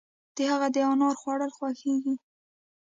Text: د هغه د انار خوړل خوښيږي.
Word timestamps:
د 0.35 0.37
هغه 0.51 0.67
د 0.75 0.77
انار 0.91 1.15
خوړل 1.21 1.51
خوښيږي. 1.57 2.15